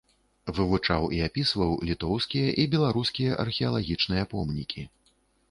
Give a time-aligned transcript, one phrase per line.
[0.59, 4.89] Вывучаў і апісваў літоўскія і беларускія археалагічныя помнікі.